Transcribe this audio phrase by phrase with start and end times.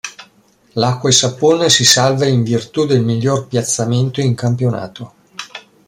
[0.71, 5.13] L'Acquaesapone si salva in virtù del miglior piazzamento in campionato.